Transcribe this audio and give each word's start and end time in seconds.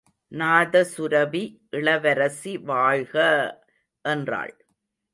நாதசுரபி 0.31 1.43
இளவரசி 1.69 2.57
வாழ்க! 2.63 3.15
என்றாள். 4.05 4.55